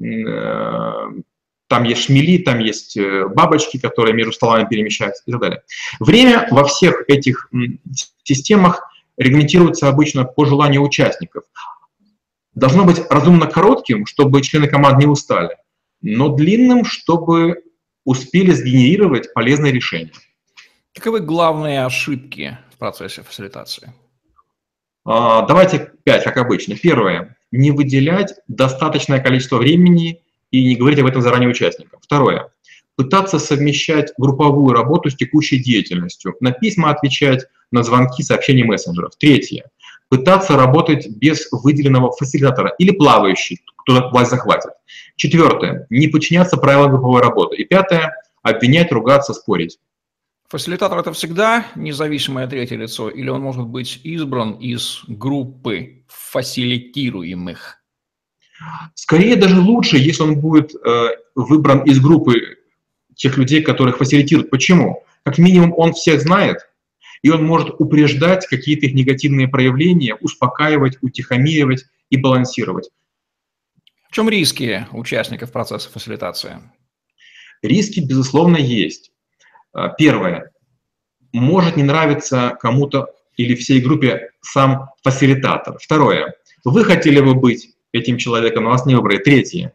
э, 0.00 1.06
там 1.68 1.84
есть 1.84 2.04
шмели, 2.04 2.38
там 2.38 2.58
есть 2.58 2.96
э, 2.96 3.28
бабочки, 3.28 3.78
которые 3.78 4.14
между 4.14 4.32
столами 4.32 4.66
перемещаются 4.68 5.22
и 5.26 5.32
так 5.32 5.40
далее. 5.40 5.62
Время 6.00 6.48
во 6.50 6.64
всех 6.64 7.04
этих 7.08 7.50
системах 8.24 8.82
регламентируется 9.18 9.88
обычно 9.88 10.24
по 10.24 10.46
желанию 10.46 10.82
участников. 10.82 11.44
Должно 12.54 12.84
быть 12.84 13.00
разумно 13.10 13.46
коротким, 13.46 14.06
чтобы 14.06 14.40
члены 14.42 14.66
команды 14.66 15.04
не 15.04 15.10
устали, 15.10 15.56
но 16.00 16.28
длинным, 16.28 16.84
чтобы 16.84 17.62
успели 18.04 18.52
сгенерировать 18.52 19.32
полезное 19.34 19.70
решение. 19.70 20.12
Каковы 20.94 21.20
главные 21.20 21.84
ошибки 21.84 22.56
в 22.72 22.78
процессе 22.78 23.22
фасилитации? 23.22 23.92
А, 25.10 25.46
давайте 25.46 25.90
пять, 26.04 26.22
как 26.22 26.36
обычно. 26.36 26.76
Первое. 26.76 27.34
Не 27.50 27.70
выделять 27.70 28.34
достаточное 28.46 29.20
количество 29.20 29.56
времени 29.56 30.20
и 30.50 30.62
не 30.62 30.76
говорить 30.76 30.98
об 30.98 31.06
этом 31.06 31.22
заранее 31.22 31.48
участникам. 31.48 31.98
Второе. 32.02 32.50
Пытаться 32.94 33.38
совмещать 33.38 34.12
групповую 34.18 34.74
работу 34.74 35.08
с 35.08 35.16
текущей 35.16 35.62
деятельностью. 35.62 36.36
На 36.40 36.52
письма 36.52 36.90
отвечать, 36.90 37.46
на 37.72 37.82
звонки, 37.84 38.22
сообщения 38.22 38.64
мессенджеров. 38.64 39.12
Третье. 39.18 39.70
Пытаться 40.10 40.58
работать 40.58 41.08
без 41.08 41.48
выделенного 41.52 42.12
фасилитатора 42.12 42.74
или 42.78 42.90
плавающий, 42.90 43.62
кто 43.78 44.10
власть 44.10 44.30
захватит. 44.30 44.72
Четвертое. 45.16 45.86
Не 45.88 46.08
подчиняться 46.08 46.58
правилам 46.58 46.90
групповой 46.90 47.22
работы. 47.22 47.56
И 47.56 47.64
пятое. 47.64 48.12
Обвинять, 48.42 48.92
ругаться, 48.92 49.32
спорить. 49.32 49.78
Фасилитатор– 50.48 50.98
это 51.00 51.12
всегда 51.12 51.66
независимое 51.76 52.46
третье 52.46 52.76
лицо, 52.76 53.10
или 53.10 53.28
он 53.28 53.42
может 53.42 53.66
быть 53.66 54.00
избран 54.02 54.52
из 54.52 55.02
группы 55.06 56.04
фасилитируемых? 56.08 57.82
Скорее 58.94 59.36
даже 59.36 59.60
лучше, 59.60 59.98
если 59.98 60.22
он 60.22 60.40
будет 60.40 60.74
э, 60.74 61.08
выбран 61.34 61.82
из 61.82 62.00
группы 62.00 62.56
тех 63.14 63.36
людей, 63.36 63.62
которых 63.62 63.98
фасилитируют. 63.98 64.48
Почему? 64.48 65.04
Как 65.22 65.36
минимум 65.36 65.74
он 65.76 65.92
всех 65.92 66.22
знает, 66.22 66.58
и 67.20 67.28
он 67.28 67.44
может 67.44 67.78
упреждать 67.78 68.46
какие-то 68.46 68.86
их 68.86 68.94
негативные 68.94 69.48
проявления, 69.48 70.14
успокаивать, 70.14 70.96
утихомиривать 71.02 71.84
и 72.08 72.16
балансировать. 72.16 72.88
В 74.08 74.14
чем 74.14 74.30
риски 74.30 74.86
участников 74.92 75.52
процесса 75.52 75.90
фасилитации? 75.90 76.58
Риски, 77.60 78.00
безусловно, 78.00 78.56
есть. 78.56 79.12
Э, 79.78 79.90
первое. 79.96 80.50
Может 81.32 81.76
не 81.76 81.82
нравиться 81.82 82.56
кому-то 82.60 83.14
или 83.36 83.54
всей 83.54 83.80
группе 83.80 84.30
сам 84.40 84.90
фасилитатор. 85.02 85.76
Второе. 85.80 86.34
Вы 86.64 86.84
хотели 86.84 87.20
бы 87.20 87.34
быть 87.34 87.76
этим 87.92 88.18
человеком, 88.18 88.64
но 88.64 88.70
вас 88.70 88.86
не 88.86 88.94
выбрали. 88.94 89.18
Третье. 89.18 89.74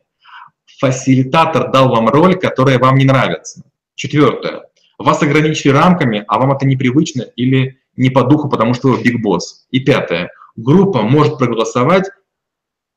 Фасилитатор 0.80 1.72
дал 1.72 1.90
вам 1.90 2.10
роль, 2.10 2.36
которая 2.36 2.80
вам 2.80 2.98
не 2.98 3.06
нравится. 3.06 3.64
Четвертое. 3.96 4.64
Вас 4.98 5.22
ограничили 5.22 5.72
рамками, 5.72 6.26
а 6.28 6.40
вам 6.40 6.52
это 6.52 6.66
непривычно 6.66 7.22
или 7.22 7.80
не 7.96 8.10
по 8.10 8.24
духу, 8.24 8.50
потому 8.50 8.74
что 8.74 8.90
вы 8.90 9.02
биг 9.02 9.22
босс. 9.22 9.68
И 9.72 9.80
пятое. 9.80 10.32
Группа 10.56 11.02
может 11.02 11.38
проголосовать 11.38 12.10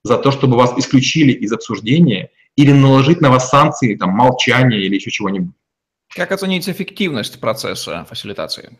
за 0.02 0.18
то, 0.18 0.30
чтобы 0.30 0.56
вас 0.56 0.76
исключили 0.76 1.32
из 1.32 1.52
обсуждения 1.52 2.30
или 2.56 2.72
наложить 2.72 3.20
на 3.20 3.30
вас 3.30 3.48
санкции, 3.48 3.94
там, 3.94 4.10
молчание 4.10 4.82
или 4.82 4.96
еще 4.96 5.10
чего-нибудь. 5.10 5.54
Как 6.16 6.32
оценить 6.32 6.66
эффективность 6.66 7.38
процесса 7.40 8.06
фасилитации? 8.08 8.78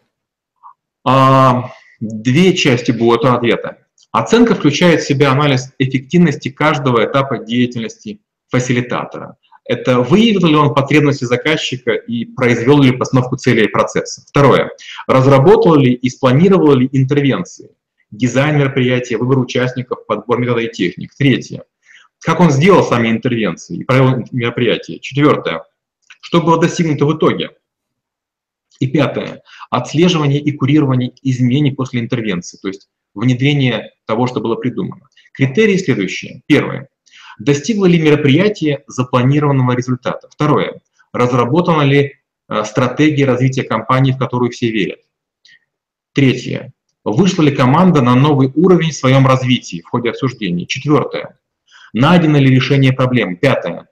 А, 1.05 1.71
две 2.01 2.57
части 2.57 2.93
будут 2.93 3.27
ответа. 3.27 3.77
Оценка 4.11 4.55
включает 4.55 5.03
в 5.03 5.07
себя 5.07 5.33
анализ 5.33 5.71
эффективности 5.79 6.49
каждого 6.49 7.05
этапа 7.05 7.37
деятельности 7.37 8.23
фасилитатора. 8.49 9.37
Это 9.67 10.01
выявил 10.01 10.47
ли 10.47 10.57
он 10.57 10.73
потребности 10.73 11.27
заказчика 11.27 11.93
и 11.93 12.25
произвел 12.25 12.81
ли 12.81 12.93
постановку 12.93 13.37
целей 13.37 13.69
процесса. 13.69 14.23
Второе. 14.27 14.71
Разработал 15.07 15.75
ли 15.75 15.93
и 15.93 16.09
спланировал 16.09 16.75
ли 16.75 16.89
интервенции, 16.91 17.69
дизайн 18.11 18.57
мероприятия, 18.57 19.19
выбор 19.19 19.41
участников, 19.41 20.07
подбор 20.07 20.39
метода 20.39 20.61
и 20.61 20.73
техник. 20.73 21.13
Третье. 21.15 21.65
как 22.21 22.41
он 22.41 22.51
сделал 22.51 22.83
сами 22.83 23.09
интервенции 23.09 23.77
и 23.77 23.85
провел 23.85 24.25
мероприятия. 24.33 24.99
Четвертое. 25.01 25.65
Что 26.27 26.43
было 26.43 26.61
достигнуто 26.61 27.07
в 27.07 27.17
итоге? 27.17 27.51
И 28.81 28.89
пятое. 28.89 29.43
Отслеживание 29.71 30.41
и 30.41 30.51
курирование 30.51 31.13
изменений 31.23 31.71
после 31.71 32.01
интервенции, 32.01 32.59
то 32.61 32.67
есть 32.67 32.89
внедрение 33.15 33.93
того, 34.07 34.27
что 34.27 34.41
было 34.41 34.57
придумано. 34.57 35.03
Критерии 35.33 35.77
следующие. 35.77 36.43
Первое. 36.47 36.89
Достигло 37.39 37.87
ли 37.87 38.03
мероприятие 38.03 38.83
запланированного 38.89 39.77
результата? 39.77 40.29
Второе. 40.29 40.81
Разработана 41.13 41.83
ли 41.83 42.15
э, 42.49 42.65
стратегия 42.65 43.27
развития 43.27 43.63
компании, 43.63 44.11
в 44.11 44.19
которую 44.19 44.51
все 44.51 44.69
верят? 44.73 44.99
Третье. 46.13 46.73
Вышла 47.05 47.45
ли 47.45 47.53
команда 47.55 48.03
на 48.03 48.17
новый 48.17 48.51
уровень 48.57 48.91
в 48.91 48.97
своем 48.97 49.29
развитии 49.29 49.81
в 49.81 49.89
ходе 49.91 50.11
обсуждений? 50.11 50.67
Четвертое. 50.67 51.39
Найдено 51.93 52.41
ли 52.41 52.53
решение 52.53 52.93
проблем? 52.93 53.37
Пятое. 53.37 53.87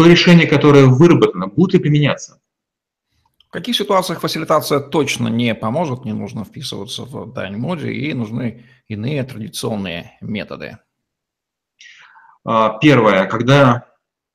То 0.00 0.06
решение, 0.06 0.46
которое 0.46 0.86
выработано, 0.86 1.46
будет 1.46 1.74
ли 1.74 1.78
применяться? 1.78 2.40
В 3.48 3.50
каких 3.50 3.76
ситуациях 3.76 4.22
фасилитация 4.22 4.80
точно 4.80 5.28
не 5.28 5.54
поможет, 5.54 6.06
не 6.06 6.14
нужно 6.14 6.46
вписываться 6.46 7.02
в 7.02 7.34
дань 7.34 7.58
моде 7.58 7.92
и 7.92 8.14
нужны 8.14 8.64
иные 8.88 9.22
традиционные 9.24 10.16
методы? 10.22 10.78
А, 12.46 12.78
первое, 12.78 13.26
когда 13.26 13.88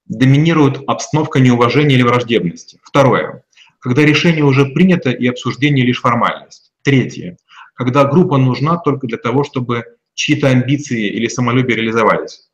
доминирует 0.05 0.83
обстановка 0.85 1.39
неуважения 1.39 1.95
или 1.95 2.03
враждебности. 2.03 2.79
Второе, 2.83 3.43
когда 3.79 4.03
решение 4.03 4.43
уже 4.43 4.67
принято 4.67 5.09
и 5.09 5.25
обсуждение 5.25 5.83
лишь 5.83 6.01
формальность. 6.01 6.73
Третье, 6.83 7.39
когда 7.73 8.03
группа 8.03 8.37
нужна 8.37 8.77
только 8.77 9.07
для 9.07 9.17
того, 9.17 9.43
чтобы 9.43 9.83
чьи-то 10.13 10.47
амбиции 10.47 11.07
или 11.07 11.27
самолюбие 11.27 11.77
реализовались. 11.77 12.51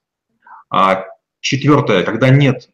А 0.70 1.08
четвертое, 1.41 2.03
когда 2.03 2.30
нет 2.30 2.70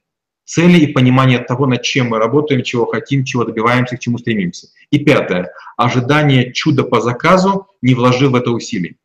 цели 0.48 0.80
и 0.80 0.94
понимания 0.94 1.40
того, 1.40 1.68
над 1.68 1.84
чем 1.84 2.08
мы 2.08 2.20
работаем, 2.20 2.64
чего 2.64 2.86
хотим, 2.86 3.26
чего 3.26 3.44
добиваемся, 3.44 3.98
к 3.98 4.00
чему 4.00 4.18
стремимся. 4.18 4.70
И 4.90 5.00
пятое, 5.00 5.52
ожидание 5.76 6.54
чуда 6.54 6.84
по 6.84 7.02
заказу, 7.02 7.68
не 7.82 7.94
вложив 7.94 8.32
в 8.32 8.36
это 8.36 8.52
усилий. 8.52 8.96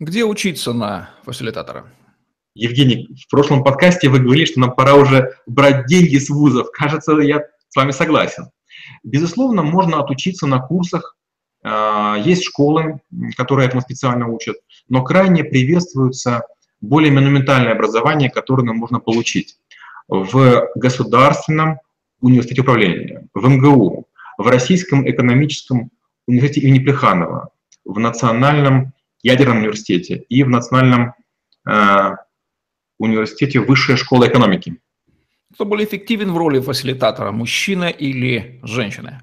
Где 0.00 0.24
учиться 0.24 0.72
на 0.72 1.10
фасилитатора? 1.22 1.84
Евгений, 2.54 3.14
в 3.26 3.30
прошлом 3.30 3.62
подкасте 3.62 4.08
вы 4.08 4.20
говорили, 4.20 4.46
что 4.46 4.60
нам 4.60 4.74
пора 4.74 4.94
уже 4.94 5.36
брать 5.46 5.86
деньги 5.86 6.16
с 6.16 6.30
вузов. 6.30 6.70
Кажется, 6.72 7.12
я 7.18 7.44
с 7.68 7.76
вами 7.76 7.90
согласен. 7.90 8.48
Безусловно, 9.02 9.62
можно 9.62 10.00
отучиться 10.00 10.46
на 10.46 10.60
курсах. 10.60 11.16
А, 11.62 12.16
есть 12.24 12.44
школы, 12.44 13.00
которые 13.36 13.68
этому 13.68 13.82
специально 13.82 14.28
учат, 14.28 14.56
но 14.88 15.02
крайне 15.02 15.44
приветствуется 15.44 16.44
более 16.80 17.12
монументальное 17.12 17.72
образование, 17.72 18.30
которое 18.30 18.64
нам 18.64 18.76
можно 18.76 19.00
получить 19.00 19.56
в 20.08 20.68
Государственном 20.74 21.78
университете 22.20 22.62
управления, 22.62 23.26
в 23.34 23.48
МГУ, 23.48 24.06
в 24.38 24.46
Российском 24.46 25.08
экономическом 25.08 25.90
университете 26.26 26.68
имени 26.68 26.82
Плеханова, 26.82 27.50
в 27.84 27.98
Национальном 27.98 28.92
ядерном 29.22 29.58
университете 29.58 30.24
и 30.28 30.42
в 30.42 30.48
Национальном 30.48 31.14
э, 31.68 32.10
университете 32.98 33.60
Высшая 33.60 33.96
школа 33.96 34.28
экономики. 34.28 34.76
Кто 35.54 35.64
более 35.64 35.86
эффективен 35.86 36.32
в 36.32 36.36
роли 36.36 36.60
фасилитатора, 36.60 37.30
мужчина 37.30 37.84
или 37.84 38.60
женщина? 38.62 39.22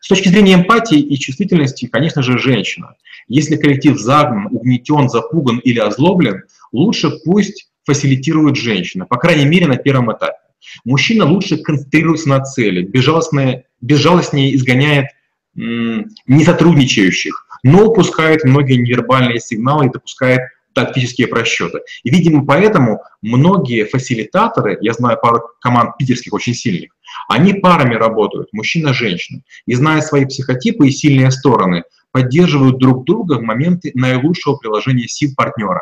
С 0.00 0.08
точки 0.08 0.28
зрения 0.28 0.54
эмпатии 0.54 1.00
и 1.00 1.18
чувствительности, 1.18 1.86
конечно 1.86 2.22
же, 2.22 2.38
женщина. 2.38 2.94
Если 3.26 3.56
коллектив 3.56 3.98
загнан, 3.98 4.46
угнетен, 4.50 5.08
запуган 5.08 5.58
или 5.58 5.78
озлоблен, 5.80 6.44
лучше 6.72 7.10
пусть 7.24 7.70
фасилитирует 7.88 8.56
женщина, 8.56 9.06
по 9.06 9.16
крайней 9.16 9.46
мере, 9.46 9.66
на 9.66 9.78
первом 9.78 10.12
этапе. 10.12 10.36
Мужчина 10.84 11.24
лучше 11.24 11.56
концентрируется 11.56 12.28
на 12.28 12.44
цели, 12.44 12.82
безжалостнее, 12.82 13.64
безжалостнее 13.80 14.54
изгоняет 14.54 15.06
несотрудничающих, 15.54 17.46
но 17.62 17.86
упускает 17.86 18.44
многие 18.44 18.76
невербальные 18.76 19.40
сигналы 19.40 19.86
и 19.86 19.90
допускает 19.90 20.42
тактические 20.74 21.28
просчеты. 21.28 21.80
И, 22.04 22.10
видимо, 22.10 22.44
поэтому 22.44 23.00
многие 23.22 23.84
фасилитаторы, 23.84 24.76
я 24.82 24.92
знаю 24.92 25.18
пару 25.20 25.40
команд 25.60 25.96
питерских 25.96 26.34
очень 26.34 26.54
сильных, 26.54 26.94
они 27.26 27.54
парами 27.54 27.94
работают, 27.94 28.52
мужчина-женщина, 28.52 29.40
и 29.66 29.74
зная 29.74 30.02
свои 30.02 30.26
психотипы 30.26 30.88
и 30.88 30.90
сильные 30.90 31.30
стороны, 31.30 31.84
поддерживают 32.12 32.78
друг 32.78 33.04
друга 33.04 33.38
в 33.38 33.42
моменты 33.42 33.92
наилучшего 33.94 34.56
приложения 34.56 35.08
сил 35.08 35.30
партнера. 35.34 35.80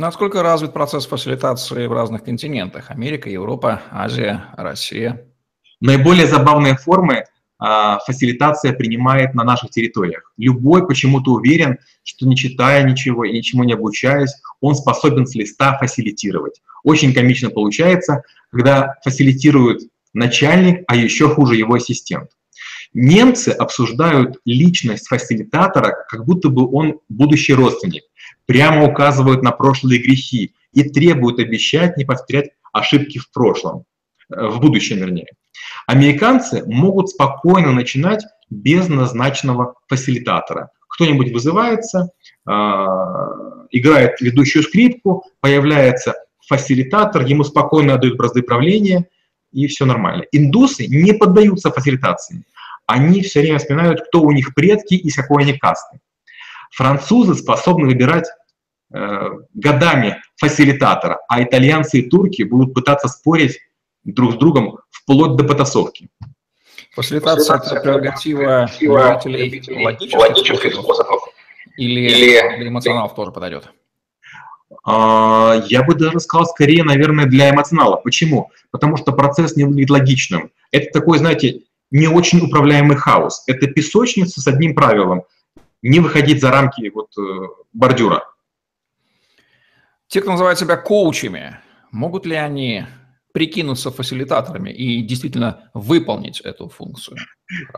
Насколько 0.00 0.42
развит 0.42 0.72
процесс 0.72 1.04
фасилитации 1.04 1.86
в 1.86 1.92
разных 1.92 2.24
континентах? 2.24 2.90
Америка, 2.90 3.28
Европа, 3.28 3.82
Азия, 3.90 4.46
Россия? 4.56 5.26
Наиболее 5.82 6.26
забавные 6.26 6.74
формы 6.74 7.24
а, 7.58 7.98
фасилитация 8.06 8.72
принимает 8.72 9.34
на 9.34 9.44
наших 9.44 9.68
территориях. 9.68 10.32
Любой 10.38 10.86
почему-то 10.86 11.32
уверен, 11.32 11.76
что 12.02 12.26
не 12.26 12.34
читая 12.34 12.82
ничего 12.84 13.26
и 13.26 13.32
ничему 13.32 13.64
не 13.64 13.74
обучаясь, 13.74 14.32
он 14.62 14.74
способен 14.74 15.26
с 15.26 15.34
листа 15.34 15.76
фасилитировать. 15.76 16.62
Очень 16.82 17.12
комично 17.12 17.50
получается, 17.50 18.22
когда 18.50 18.94
фасилитирует 19.04 19.82
начальник, 20.14 20.82
а 20.86 20.96
еще 20.96 21.28
хуже 21.28 21.56
его 21.56 21.74
ассистент. 21.74 22.30
Немцы 22.92 23.50
обсуждают 23.50 24.38
личность 24.44 25.06
фасилитатора, 25.06 26.04
как 26.08 26.24
будто 26.24 26.48
бы 26.48 26.68
он 26.70 27.00
будущий 27.08 27.54
родственник, 27.54 28.02
прямо 28.46 28.84
указывают 28.84 29.42
на 29.42 29.52
прошлые 29.52 30.02
грехи 30.02 30.54
и 30.72 30.82
требуют 30.82 31.38
обещать 31.38 31.96
не 31.96 32.04
повторять 32.04 32.50
ошибки 32.72 33.18
в 33.18 33.30
прошлом, 33.30 33.84
э, 34.32 34.48
в 34.48 34.60
будущем 34.60 34.98
вернее. 34.98 35.28
Американцы 35.86 36.64
могут 36.66 37.10
спокойно 37.10 37.72
начинать 37.72 38.24
без 38.48 38.88
назначенного 38.88 39.74
фасилитатора. 39.88 40.70
Кто-нибудь 40.88 41.32
вызывается, 41.32 42.10
э, 42.48 42.52
играет 43.70 44.20
ведущую 44.20 44.64
скрипку, 44.64 45.24
появляется 45.40 46.14
фасилитатор, 46.48 47.24
ему 47.24 47.44
спокойно 47.44 47.94
отдают 47.94 48.16
бразды 48.16 48.42
правления, 48.42 49.06
и 49.52 49.68
все 49.68 49.84
нормально. 49.84 50.24
Индусы 50.32 50.86
не 50.86 51.12
поддаются 51.12 51.70
фасилитации. 51.70 52.44
Они 52.90 53.22
все 53.22 53.40
время 53.40 53.58
вспоминают, 53.58 54.00
кто 54.08 54.20
у 54.20 54.32
них 54.32 54.52
предки 54.52 54.94
и 54.94 55.10
с 55.10 55.14
какой 55.14 55.44
они 55.44 55.56
касты. 55.56 56.00
Французы 56.72 57.36
способны 57.36 57.86
выбирать 57.86 58.28
э, 58.92 59.28
годами 59.54 60.20
фасилитатора, 60.36 61.20
а 61.28 61.40
итальянцы 61.40 62.00
и 62.00 62.10
турки 62.10 62.42
будут 62.42 62.74
пытаться 62.74 63.06
спорить 63.06 63.60
друг 64.02 64.32
с 64.32 64.36
другом 64.36 64.78
вплоть 64.90 65.36
до 65.36 65.44
потасовки. 65.44 66.08
Фасилитация– 66.96 67.56
это 67.58 67.80
прерогатива 67.80 68.68
любителей 68.80 69.84
логических 69.84 70.74
способов 70.74 71.22
или, 71.76 72.00
или 72.00 72.68
эмоционалов 72.68 73.14
тоже 73.14 73.30
подойдет? 73.30 73.70
А, 74.84 75.62
я 75.68 75.84
бы 75.84 75.94
даже 75.94 76.18
сказал, 76.18 76.46
скорее, 76.46 76.82
наверное, 76.82 77.26
для 77.26 77.50
эмоционалов. 77.50 78.02
Почему? 78.02 78.50
Потому 78.72 78.96
что 78.96 79.12
процесс 79.12 79.54
не 79.54 79.62
выглядит 79.62 79.90
логичным. 79.90 80.50
Это 80.72 80.90
такой, 80.98 81.18
знаете, 81.18 81.62
не 81.90 82.06
очень 82.06 82.40
управляемый 82.40 82.96
хаос. 82.96 83.42
Это 83.46 83.66
песочница 83.66 84.40
с 84.40 84.46
одним 84.46 84.74
правилом– 84.74 85.22
не 85.82 86.00
выходить 86.00 86.40
за 86.40 86.50
рамки 86.50 86.90
вот, 86.90 87.10
э, 87.18 87.48
бордюра. 87.72 88.24
Те, 90.08 90.20
кто 90.20 90.32
называет 90.32 90.58
себя 90.58 90.76
коучами, 90.76 91.58
могут 91.90 92.26
ли 92.26 92.34
они 92.34 92.86
прикинуться 93.32 93.90
фасилитаторами 93.90 94.70
и 94.70 95.02
действительно 95.02 95.70
выполнить 95.74 96.40
эту 96.40 96.68
функцию? 96.68 97.16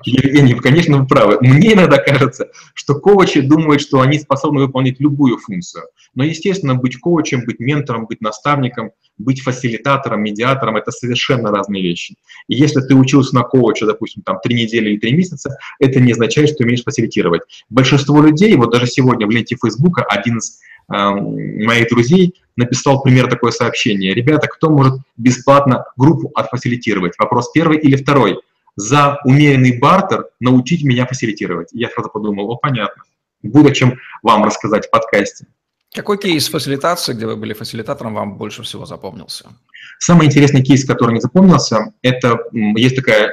Евгений, 0.05 0.55
конечно, 0.55 0.99
вы 0.99 1.07
правы. 1.07 1.38
Мне 1.41 1.73
иногда 1.73 1.99
кажется, 1.99 2.51
что 2.75 2.95
коучи 2.95 3.41
думают, 3.41 3.81
что 3.81 4.01
они 4.01 4.19
способны 4.19 4.61
выполнить 4.61 5.01
любую 5.01 5.38
функцию. 5.38 5.85
Но, 6.15 6.25
естественно, 6.25 6.75
быть 6.75 6.99
коучем, 6.99 7.45
быть 7.47 7.59
ментором, 7.59 8.07
быть 8.07 8.21
наставником, 8.21 8.91
быть 9.17 9.41
фасилитатором, 9.41 10.23
медиатором– 10.23 10.77
это 10.79 10.91
совершенно 10.91 11.51
разные 11.51 11.83
вещи. 11.83 12.17
И 12.49 12.55
если 12.55 12.81
ты 12.81 12.95
учился 12.95 13.35
на 13.35 13.43
коуча, 13.43 13.87
допустим, 13.87 14.23
там 14.23 14.38
три 14.43 14.55
недели 14.55 14.91
или 14.91 14.99
три 14.99 15.12
месяца, 15.15 15.57
это 15.79 16.01
не 16.01 16.12
означает, 16.12 16.49
что 16.49 16.59
ты 16.59 16.65
умеешь 16.65 16.83
фасилитировать. 16.83 17.43
Большинство 17.71 18.23
людей, 18.23 18.55
вот 18.57 18.73
даже 18.73 18.87
сегодня 18.87 19.27
в 19.27 19.31
ленте 19.31 19.57
Фейсбука 19.57 20.03
один 20.03 20.38
из 20.38 20.61
моих 20.88 21.88
друзей 21.88 22.41
написал 22.57 23.03
пример 23.03 23.29
такое 23.29 23.51
сообщение. 23.51 24.15
Ребята, 24.15 24.47
кто 24.49 24.71
может 24.71 25.01
бесплатно 25.17 25.85
группу 25.97 26.31
отфасилитировать? 26.35 27.15
Вопрос 27.19 27.51
первый 27.53 27.79
или 27.79 27.97
второй. 27.97 28.41
За 28.77 29.19
умеренный 29.25 29.79
бартер 29.79 30.27
научить 30.41 30.83
меня 30.83 31.07
фасилитировать. 31.07 31.69
Я 31.73 31.91
сразу 31.91 32.11
подумал, 32.11 32.51
о, 32.51 32.57
понятно. 32.57 33.03
Будет 33.43 33.73
о 33.73 33.75
чем 33.75 33.99
вам 34.23 34.45
рассказать 34.45 34.87
в 34.87 34.91
подкасте. 34.91 35.47
Какой 35.95 36.17
кейс 36.17 36.49
фасилитации, 36.49 37.12
где 37.12 37.27
вы 37.27 37.37
были 37.37 37.53
фасилитатором, 37.53 38.15
вам 38.15 38.38
больше 38.38 38.62
всего 38.62 38.87
запомнился? 38.87 39.51
Самый 39.99 40.27
интересный 40.27 40.62
кейс, 40.62 40.87
который 40.87 41.11
мне 41.11 41.21
запомнился, 41.21 41.93
это 42.01 42.38
есть 42.53 42.97
такая 42.97 43.31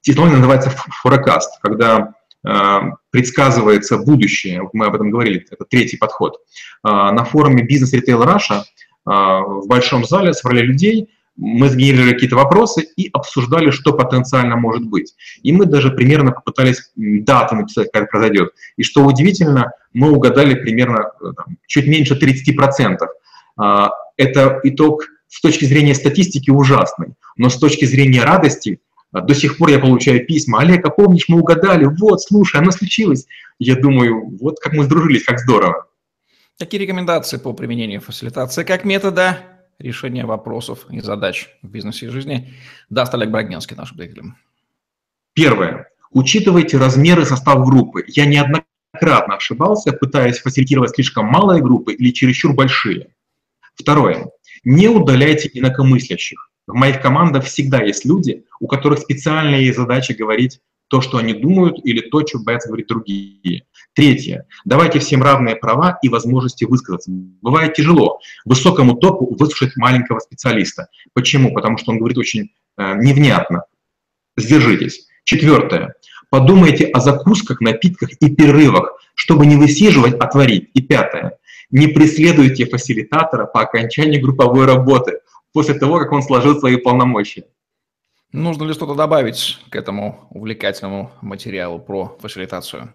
технология, 0.00 0.36
называется 0.36 0.72
forecast, 1.04 1.48
когда 1.62 2.14
предсказывается 2.42 3.98
будущее, 3.98 4.68
мы 4.72 4.86
об 4.86 4.94
этом 4.94 5.10
говорили, 5.10 5.46
это 5.50 5.64
третий 5.64 5.96
подход. 5.96 6.38
Э, 6.84 7.10
на 7.12 7.24
форуме 7.24 7.66
Business 7.66 7.94
Retail 7.94 8.24
Russia 8.24 8.62
в 9.06 9.66
большом 9.66 10.04
зале, 10.04 10.34
собрали 10.34 10.60
людей, 10.60 11.08
мы 11.40 11.70
сгенерировали 11.70 12.12
какие-то 12.12 12.36
вопросы 12.36 12.86
и 12.96 13.08
обсуждали, 13.12 13.70
что 13.70 13.94
потенциально 13.94 14.56
может 14.56 14.86
быть. 14.86 15.14
И 15.42 15.52
мы 15.52 15.64
даже 15.64 15.90
примерно 15.90 16.32
попытались 16.32 16.92
дату 16.96 17.56
написать, 17.56 17.90
как 17.92 18.02
это 18.02 18.10
произойдет. 18.10 18.52
И 18.76 18.82
что 18.82 19.04
удивительно, 19.04 19.72
мы 19.94 20.12
угадали 20.12 20.54
примерно 20.54 21.12
там, 21.20 21.56
чуть 21.66 21.86
меньше 21.86 22.14
30%. 22.14 22.98
Это 24.16 24.60
итог 24.64 25.04
с 25.28 25.40
точки 25.40 25.64
зрения 25.64 25.94
статистики 25.94 26.50
ужасный, 26.50 27.14
но 27.36 27.48
с 27.48 27.56
точки 27.56 27.86
зрения 27.86 28.22
радости 28.22 28.80
до 29.12 29.34
сих 29.34 29.58
пор 29.58 29.70
я 29.70 29.78
получаю 29.78 30.24
письма. 30.24 30.60
Олег, 30.60 30.86
а 30.86 30.90
помнишь, 30.90 31.28
мы 31.28 31.40
угадали? 31.40 31.84
Вот, 31.84 32.22
слушай, 32.22 32.60
оно 32.60 32.70
случилось. 32.70 33.26
Я 33.58 33.76
думаю, 33.76 34.36
вот 34.40 34.60
как 34.60 34.72
мы 34.72 34.84
сдружились, 34.84 35.24
как 35.24 35.40
здорово. 35.40 35.86
Какие 36.58 36.80
рекомендации 36.82 37.38
по 37.38 37.52
применению 37.52 38.00
фасилитации 38.00 38.64
как 38.64 38.84
метода 38.84 39.38
решения 39.78 40.26
вопросов 40.26 40.86
и 40.90 41.00
задач 41.00 41.48
в 41.62 41.68
бизнесе 41.68 42.06
и 42.06 42.08
жизни 42.10 42.52
даст 42.90 43.14
Олег 43.14 43.30
Брагненский 43.30 43.76
нашим 43.76 43.96
зрителям? 43.96 44.36
Первое. 45.32 45.88
Учитывайте 46.12 46.76
размеры 46.76 47.24
состав 47.24 47.64
группы. 47.64 48.04
Я 48.08 48.26
неоднократно 48.26 49.36
ошибался, 49.36 49.92
пытаясь 49.92 50.38
фасилитировать 50.38 50.94
слишком 50.94 51.26
малые 51.26 51.62
группы 51.62 51.94
или 51.94 52.12
чересчур 52.12 52.52
большие. 52.52 53.14
Второе. 53.74 54.26
Не 54.62 54.88
удаляйте 54.88 55.50
инакомыслящих. 55.52 56.49
В 56.70 56.74
моих 56.74 57.00
командах 57.00 57.44
всегда 57.44 57.82
есть 57.82 58.04
люди, 58.04 58.44
у 58.60 58.66
которых 58.66 59.00
специальная 59.00 59.60
есть 59.60 59.76
задача 59.76 60.14
говорить 60.14 60.60
то, 60.88 61.00
что 61.00 61.18
они 61.18 61.32
думают, 61.32 61.78
или 61.84 62.00
то, 62.00 62.26
что 62.26 62.40
боятся 62.40 62.68
говорить 62.68 62.88
другие. 62.88 63.64
Третье. 63.94 64.46
Давайте 64.64 64.98
всем 64.98 65.22
равные 65.22 65.56
права 65.56 65.98
и 66.02 66.08
возможности 66.08 66.64
высказаться. 66.64 67.10
Бывает 67.12 67.74
тяжело 67.74 68.20
высокому 68.44 68.96
топу 68.96 69.36
выслушать 69.36 69.76
маленького 69.76 70.18
специалиста. 70.18 70.88
Почему? 71.12 71.54
Потому 71.54 71.78
что 71.78 71.92
он 71.92 71.98
говорит 71.98 72.18
очень 72.18 72.50
э, 72.76 72.94
невнятно. 72.96 73.64
Сдержитесь. 74.36 75.06
Четвертое. 75.24 75.94
Подумайте 76.28 76.86
о 76.86 77.00
закусках, 77.00 77.60
напитках 77.60 78.10
и 78.20 78.34
перерывах, 78.34 78.94
чтобы 79.14 79.46
не 79.46 79.56
высиживать, 79.56 80.14
а 80.18 80.26
творить. 80.26 80.70
И 80.74 80.82
пятое. 80.82 81.38
Не 81.70 81.86
преследуйте 81.86 82.66
фасилитатора 82.66 83.46
по 83.46 83.60
окончании 83.60 84.18
групповой 84.18 84.66
работы 84.66 85.20
после 85.52 85.74
того, 85.74 85.98
как 85.98 86.12
он 86.12 86.22
сложил 86.22 86.58
свои 86.58 86.76
полномочия. 86.76 87.44
Нужно 88.32 88.64
ли 88.64 88.72
что-то 88.74 88.94
добавить 88.94 89.58
к 89.70 89.76
этому 89.76 90.28
увлекательному 90.30 91.10
материалу 91.20 91.80
про 91.80 92.16
фасилитацию? 92.20 92.92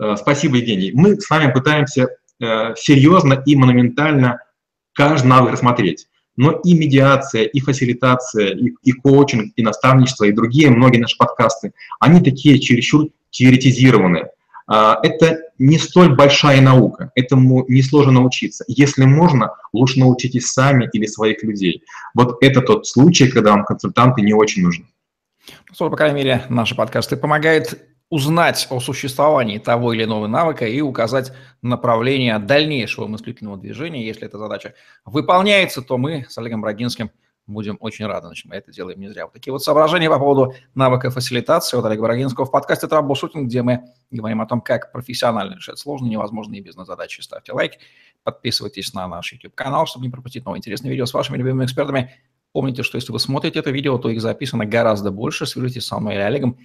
Э, 0.00 0.16
спасибо, 0.16 0.56
Евгений. 0.56 0.92
Мы 0.92 1.18
с 1.20 1.30
вами 1.30 1.50
пытаемся 1.50 2.08
э, 2.40 2.74
серьезно 2.76 3.42
и 3.46 3.56
монументально 3.56 4.40
каждый 4.92 5.28
навык 5.28 5.52
рассмотреть. 5.52 6.08
Но 6.36 6.60
и 6.64 6.74
медиация, 6.74 7.44
и 7.44 7.60
фасилитация, 7.60 8.48
и, 8.48 8.72
и 8.82 8.92
коучинг, 8.92 9.52
и 9.56 9.62
наставничество, 9.62 10.24
и 10.24 10.32
другие, 10.32 10.68
многие 10.68 10.98
наши 10.98 11.16
подкасты, 11.16 11.72
они 12.00 12.20
такие 12.20 12.58
чересчур 12.58 13.08
теоретизированные. 13.30 14.30
А, 14.66 14.98
это 15.02 15.38
не 15.58 15.78
столь 15.78 16.14
большая 16.14 16.60
наука, 16.60 17.10
этому 17.14 17.64
несложно 17.68 18.12
научиться. 18.12 18.64
Если 18.68 19.04
можно, 19.04 19.52
лучше 19.72 20.00
научитесь 20.00 20.46
сами 20.46 20.88
или 20.92 21.06
своих 21.06 21.42
людей. 21.42 21.84
Вот 22.14 22.38
это 22.40 22.60
тот 22.60 22.86
случай, 22.86 23.28
когда 23.28 23.52
вам 23.52 23.64
консультанты 23.64 24.22
не 24.22 24.34
очень 24.34 24.62
нужны. 24.62 24.86
Ну, 25.78 25.90
по 25.90 25.96
крайней 25.96 26.16
мере, 26.16 26.44
наши 26.48 26.74
подкасты 26.74 27.16
помогают 27.16 27.78
узнать 28.10 28.66
о 28.70 28.80
существовании 28.80 29.58
того 29.58 29.92
или 29.92 30.04
иного 30.04 30.26
навыка 30.26 30.66
и 30.66 30.80
указать 30.80 31.32
направление 31.62 32.38
дальнейшего 32.38 33.06
мыслительного 33.06 33.56
движения. 33.56 34.06
Если 34.06 34.26
эта 34.26 34.38
задача 34.38 34.74
выполняется, 35.04 35.82
то 35.82 35.98
мы 35.98 36.26
с 36.28 36.38
Олегом 36.38 36.60
Брагинским– 36.60 37.10
будем 37.46 37.76
очень 37.80 38.06
рады. 38.06 38.26
Значит, 38.26 38.46
мы 38.46 38.56
это 38.56 38.72
делаем 38.72 39.00
не 39.00 39.08
зря. 39.08 39.24
Вот 39.24 39.32
такие 39.32 39.52
вот 39.52 39.62
соображения 39.62 40.08
по 40.08 40.18
поводу 40.18 40.54
навыка 40.74 41.10
фасилитации 41.10 41.78
от 41.78 41.84
Олега 41.84 42.02
Бородинского 42.02 42.46
в 42.46 42.50
подкасте 42.50 42.86
«Траблшутинг», 42.86 43.46
где 43.46 43.62
мы 43.62 43.84
говорим 44.10 44.40
о 44.40 44.46
том, 44.46 44.60
как 44.60 44.92
профессионально 44.92 45.56
решать 45.56 45.78
сложные, 45.78 46.10
невозможные 46.10 46.60
бизнес-задачи. 46.62 47.20
Ставьте 47.20 47.52
лайк, 47.52 47.72
подписывайтесь 48.22 48.94
на 48.94 49.06
наш 49.08 49.32
YouTube-канал, 49.32 49.86
чтобы 49.86 50.06
не 50.06 50.10
пропустить 50.10 50.44
новые 50.44 50.58
интересные 50.58 50.90
видео 50.90 51.06
с 51.06 51.14
вашими 51.14 51.36
любимыми 51.36 51.64
экспертами. 51.64 52.14
Помните, 52.52 52.82
что 52.82 52.96
если 52.96 53.12
вы 53.12 53.18
смотрите 53.18 53.58
это 53.58 53.70
видео, 53.70 53.98
то 53.98 54.08
их 54.08 54.20
записано 54.20 54.64
гораздо 54.64 55.10
больше. 55.10 55.44
Свяжитесь 55.44 55.84
со 55.86 55.98
мной 55.98 56.14
или 56.14 56.22
Олегом 56.22 56.58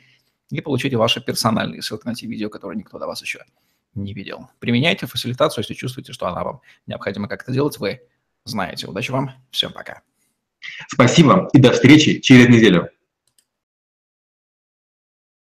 и 0.49 0.61
получите 0.61 0.97
ваши 0.97 1.21
персональные 1.21 1.81
ссылки 1.81 2.05
на 2.05 2.15
те 2.15 2.27
видео, 2.27 2.49
которые 2.49 2.77
никто 2.77 2.99
до 2.99 3.07
вас 3.07 3.21
еще 3.21 3.43
не 3.95 4.13
видел. 4.13 4.49
Применяйте 4.59 5.07
фасилитацию, 5.07 5.63
если 5.63 5.73
чувствуете, 5.73 6.13
что 6.13 6.27
она 6.27 6.43
вам 6.43 6.61
необходимо 6.87 7.27
как-то 7.27 7.51
делать, 7.51 7.77
вы 7.79 8.01
знаете. 8.45 8.87
Удачи 8.87 9.11
вам, 9.11 9.31
всем 9.51 9.73
пока. 9.73 10.01
Спасибо 10.87 11.49
и 11.53 11.59
до 11.59 11.71
встречи 11.71 12.19
через 12.19 12.49
неделю. 12.49 12.89